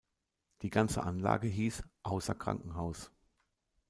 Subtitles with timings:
[0.63, 3.11] Die ganze Anlage hiess "Ausser-Krankenhaus".